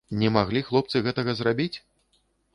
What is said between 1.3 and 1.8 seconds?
зрабіць?